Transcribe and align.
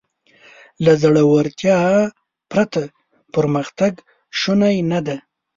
له 0.83 0.93
زړهورتیا 1.01 1.79
پرته 2.51 2.81
پرمختګ 3.33 3.93
شونی 4.39 4.77
نهدی. 4.89 5.17